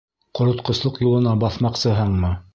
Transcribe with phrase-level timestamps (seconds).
[0.39, 2.35] Ҡоротҡослоҡ юлына баҫмаҡсыһыңмы?!